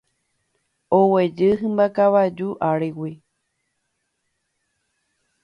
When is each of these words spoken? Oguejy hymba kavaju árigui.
Oguejy 0.97 1.49
hymba 1.59 1.85
kavaju 1.97 2.47
árigui. 2.69 3.13